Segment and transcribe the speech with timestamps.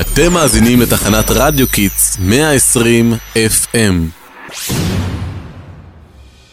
[0.00, 3.94] אתם מאזינים לתחנת רדיו קידס 120 FM.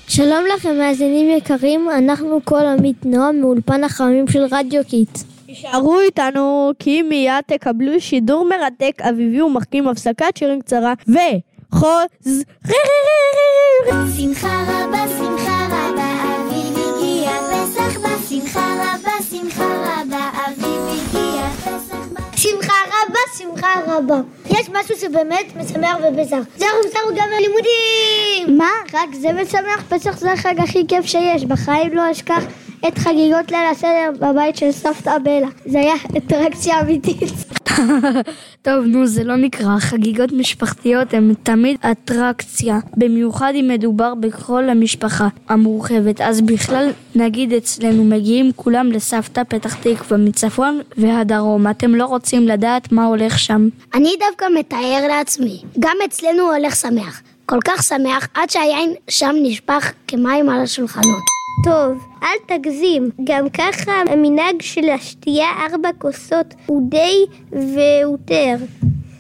[0.08, 5.26] שלום לכם מאזינים יקרים, אנחנו כל עמית נועם מאולפן החמים של רדיו קידס.
[5.46, 12.44] תישארו איתנו כי מיד תקבלו שידור מרתק אביבי ומחכים הפסקת שירים קצרה וחוז...
[14.18, 15.31] שמחה רבה, שמחה
[23.64, 24.22] רבה, שמחה רבה.
[24.50, 26.38] יש משהו שבאמת משמח בפסח.
[26.58, 28.58] זהו, זהו גם הלימודים!
[28.58, 28.70] מה?
[28.94, 29.84] רק זה משמח?
[29.90, 31.46] פסח זה החג הכי כיף שיש.
[31.46, 32.44] בחיים לא אשכח
[32.88, 35.48] את חגיגות ליל הסדר בבית של סבתא בלה.
[35.66, 37.51] זה היה אטרקציה אמיתית.
[38.62, 39.80] טוב, נו, זה לא נקרא.
[39.80, 42.80] חגיגות משפחתיות הן תמיד אטרקציה.
[42.98, 46.22] במיוחד אם מדובר בכל המשפחה המורחבת.
[46.22, 51.70] אז בכלל, נגיד אצלנו מגיעים כולם לסבתא פתח תקווה מצפון והדרום.
[51.70, 53.70] אתם לא רוצים לדעת מה הולך שם.
[53.94, 55.62] אני דווקא מתאר לעצמי.
[55.80, 57.22] גם אצלנו הולך שמח.
[57.46, 61.41] כל כך שמח עד שהיין שם נשפך כמים על השולחנות.
[61.64, 63.10] טוב, אל תגזים.
[63.24, 68.56] גם ככה המנהג של השתייה ארבע כוסות הוא די והותר.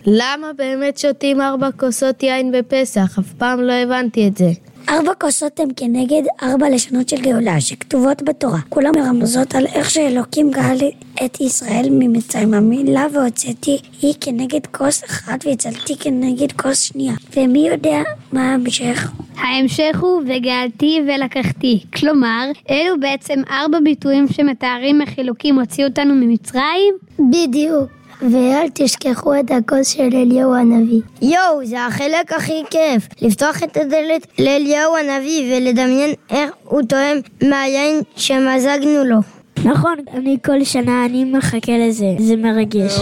[0.05, 3.19] למה באמת שותים ארבע כוסות יין בפסח?
[3.19, 4.51] אף פעם לא הבנתי את זה.
[4.89, 8.59] ארבע כוסות הם כנגד ארבע לשונות של גאולה שכתובות בתורה.
[8.69, 10.77] כולם מרמזות על איך שאלוקים גאל
[11.25, 12.53] את ישראל ממצרים.
[12.53, 17.13] המילה והוצאתי היא כנגד כוס אחת והצלתי כנגד כוס שנייה.
[17.37, 18.01] ומי יודע
[18.31, 19.11] מה ההמשך?
[19.41, 21.83] ההמשך הוא וגאלתי ולקחתי.
[21.95, 26.93] כלומר, אלו בעצם ארבע ביטויים שמתארים איך אלוקים הוציא אותנו ממצרים?
[27.19, 27.89] בדיוק.
[28.21, 31.01] ואל תשכחו את הכוס של אליהו הנביא.
[31.21, 33.07] יואו, זה החלק הכי כיף.
[33.21, 39.17] לפתוח את הדלת לאליהו הנביא ולדמיין איך הוא טועם מהיין שמזגנו לו.
[39.65, 42.99] נכון, אני כל שנה, אני מחכה לזה, זה מרגש.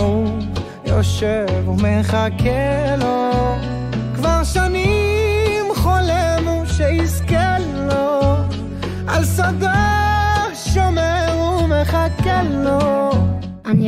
[0.85, 3.08] יושב ומחכה לו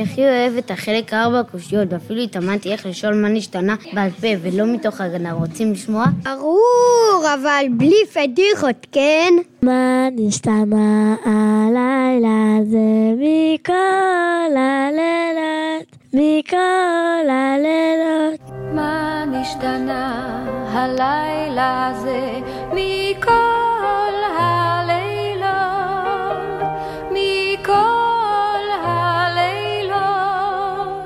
[0.01, 4.27] אני הכי אוהב את החלק ארבע הקושיות, ואפילו התאמנתי איך לשאול מה נשתנה בעל פה
[4.41, 5.31] ולא מתוך הגנה.
[5.31, 6.05] רוצים לשמוע?
[6.23, 9.33] ברור, אבל בלי פדיחות, כן?
[9.61, 18.39] מה נשתנה הלילה זה מכל הלילות, מכל הלילות.
[18.75, 22.39] מה נשתנה הלילה הזה
[22.73, 23.50] מכל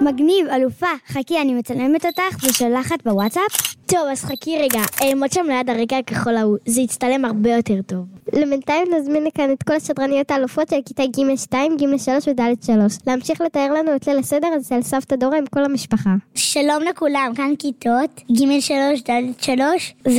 [0.05, 0.87] מגניב, אלופה.
[1.07, 3.75] חכי, אני מצלמת אותך ושולחת בוואטסאפ?
[3.85, 8.05] טוב, אז חכי רגע, אעמוד שם ליד הרקע הכחול ההוא, זה יצטלם הרבה יותר טוב.
[8.33, 11.85] לבינתיים נזמין לכאן את כל השדרניות האלופות של כיתה ג'2, ג'3
[12.27, 12.71] וד'3.
[13.07, 16.09] להמשיך לתאר לנו את ליל הסדר אצל סבתא דורה עם כל המשפחה.
[16.35, 18.71] שלום לכולם, כאן כיתות ג'3,
[19.05, 20.09] ד'3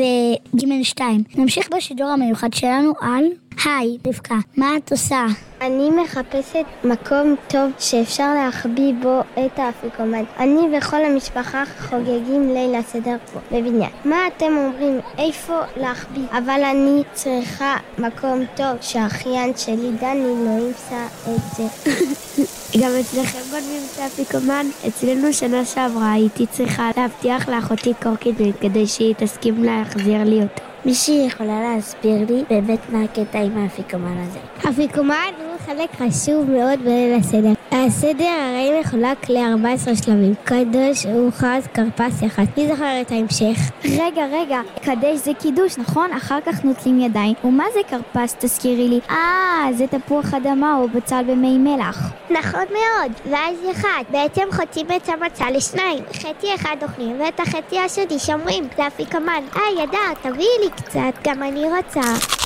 [0.55, 1.01] וג'2.
[1.37, 3.25] נמשיך בשידור המיוחד שלנו על...
[3.65, 5.27] היי, רבקה, מה את עושה?
[5.61, 10.25] אני מחפשת מקום טוב שאפשר להחביא בו את האפיקומן.
[10.39, 13.91] אני וכל המשפחה חוגגים ליל הסדר פה, בבניין.
[14.05, 15.01] מה אתם אומרים?
[15.19, 16.23] איפה להחביא?
[16.31, 21.93] אבל אני צריכה מקום טוב שהאחיין שלי דני לא ימצא את זה.
[22.81, 24.67] גם אצלכם גונבים את האפיקומן?
[24.89, 30.66] אצלנו שנה שעברה הייתי צריכה להבטיח לאחותי קורקינט כדי שהיא תסכים להחזיר לי אותו.
[30.87, 34.39] מישהי יכולה להסביר לי באמת מה הקטע עם האפיקומן הזה?
[34.71, 35.33] אפיקומן
[35.67, 37.53] חלק חשוב מאוד בליל הסדר.
[37.73, 40.35] הסדר הרי מחולק ל-14 שלבים.
[40.45, 42.45] קדוש, אוחז, כרפס, יחד.
[42.57, 43.59] מי זוכר את ההמשך?
[43.85, 46.13] רגע, רגע, קדש זה קידוש, נכון?
[46.13, 47.35] אחר כך נוטלים ידיים.
[47.45, 49.01] ומה זה כרפס, תזכירי לי?
[49.11, 52.13] אה, זה תפוח אדמה או בצל במי מלח.
[52.31, 54.03] נכון מאוד, ואז אחד.
[54.11, 56.05] בעצם חוצים את המצה לשניים.
[56.13, 58.65] חצי אחד אוכלים ואת החצי השני שומרים.
[58.77, 59.43] זה אפיקומן.
[59.55, 62.46] היי, ידע, תביאי לי קצת, גם אני רוצה.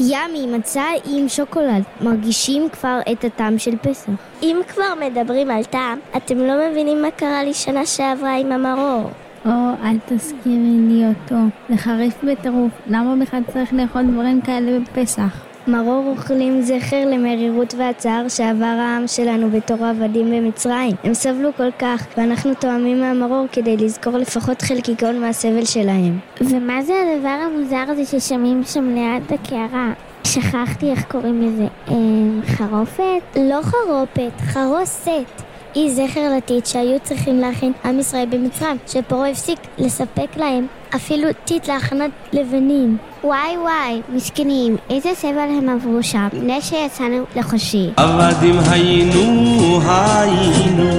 [0.00, 1.82] ימי, מצה עם שוקולד.
[2.00, 4.10] מרגישים כבר את הטעם של פסח.
[4.42, 9.10] אם כבר מדברים על טעם, אתם לא מבינים מה קרה לי שנה שעברה עם המרור.
[9.46, 9.50] או,
[9.84, 11.36] אל תזכירי לי אותו.
[11.68, 12.72] זה חריף בטירוף.
[12.86, 15.45] למה בכלל צריך לאכול דברים כאלה בפסח?
[15.68, 20.96] מרור אוכלים זכר למרירות והצער שעבר העם שלנו בתור עבדים במצרים.
[21.04, 26.18] הם סבלו כל כך, ואנחנו טועמים מהמרור כדי לזכור לפחות חלקיקון מהסבל שלהם.
[26.40, 29.92] ומה זה הדבר המוזר הזה ששומעים שם ליד הקערה?
[30.24, 31.66] שכחתי איך קוראים לזה.
[31.88, 31.94] אה,
[32.46, 33.36] חרופת?
[33.36, 35.42] לא חרופת, חרוסת.
[35.76, 41.68] היא זכר לטיט שהיו צריכים להכין עם ישראל במצרים, שפרעה הפסיק לספק להם אפילו טיט
[41.68, 42.96] להכנת לבנים.
[43.24, 47.90] וואי וואי, מסכנים, איזה סבל הם עברו שם, לפני שיצאנו לחושי.
[47.96, 50.98] עבדים היינו היינו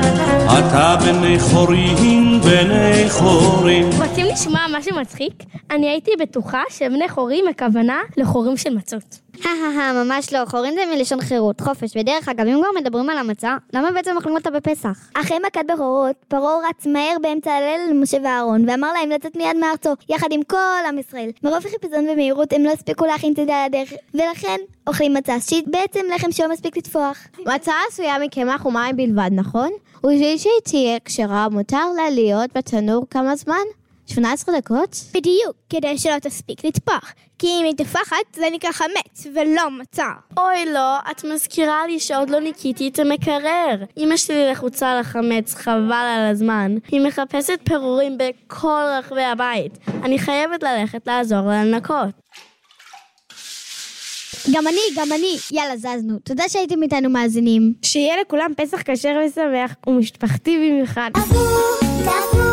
[0.59, 3.89] אתה בני חורים, בני חורים.
[4.09, 5.33] רוצים לשמוע משהו מצחיק?
[5.71, 9.26] אני הייתי בטוחה שבני חורים הכוונה לחורים של מצות.
[9.43, 13.57] הא ממש לא, חורים זה מלשון חירות, חופש, ודרך אגב, אם כבר מדברים על המצה,
[13.73, 15.09] למה בעצם אוכלים אותה בפסח?
[15.13, 19.89] אחרי מכת בכורות, פרעה רץ מהר באמצע הליל למשה ואהרון, ואמר להם לצאת מיד מארצו,
[20.09, 20.57] יחד עם כל
[20.87, 21.29] עם ישראל.
[21.43, 24.57] מרוב חיפזון ומהירות הם לא הספיקו להכין צידה לדרך, ולכן
[24.87, 27.17] אוכלים מצה, שהיא בעצם לחם שלא מספיק לטפוח.
[27.45, 29.69] מצה עשויה מקמח ומים בלבד, נכון?
[30.03, 33.63] ובשביל שהיא תהיה כשרה, מותר לה להיות בתנור כמה זמן?
[34.07, 34.95] 18 דקות?
[35.13, 37.13] בדיוק, כדי שלא תספיק לטפוח.
[37.39, 40.07] כי אם היא טפחת, זה נקרא חמץ, ולא מצה.
[40.37, 43.83] אוי לא, את מזכירה לי שעוד לא ניקיתי את המקרר.
[43.97, 46.75] אמא שלי לחוצה על החמץ, חבל על הזמן.
[46.87, 49.77] היא מחפשת פירורים בכל רחבי הבית.
[50.03, 52.09] אני חייבת ללכת לעזור לה לנקות.
[54.53, 55.37] גם אני, גם אני.
[55.51, 56.19] יאללה, זזנו.
[56.23, 57.73] תודה שהייתם איתנו מאזינים.
[57.81, 61.11] שיהיה לכולם פסח כשר ושמח ומשפחתי במיוחד.
[61.15, 62.46] עבור